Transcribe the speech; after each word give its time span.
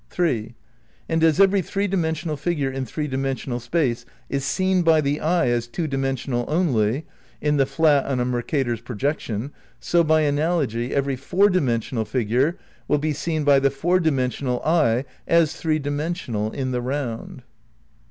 3. 0.09 0.55
And 1.07 1.23
as 1.23 1.39
every 1.39 1.61
three 1.61 1.87
dimensional 1.87 2.35
figure 2.35 2.71
in 2.71 2.87
three 2.87 3.07
dimen 3.07 3.35
sional 3.35 3.61
space 3.61 4.03
is 4.31 4.43
seen 4.43 4.81
by 4.81 4.99
the 4.99 5.19
eye 5.19 5.49
as 5.49 5.67
two 5.67 5.85
dimensional 5.85 6.43
only 6.47 7.05
(in 7.39 7.57
the 7.57 7.67
flat 7.67 8.05
on 8.07 8.19
a 8.19 8.25
Mereator's 8.25 8.81
projection), 8.81 9.51
so 9.79 10.03
by 10.03 10.21
analogy, 10.21 10.91
every 10.91 11.15
four 11.15 11.49
dimensional 11.51 12.05
figure 12.05 12.57
will 12.87 12.97
be 12.97 13.13
seen 13.13 13.43
by 13.43 13.59
the 13.59 13.69
four 13.69 13.99
dimensional 13.99 14.59
eye 14.63 15.05
as 15.27 15.53
three 15.53 15.77
dimensional, 15.77 16.49
in 16.49 16.71
the 16.71 16.81
round. 16.81 17.43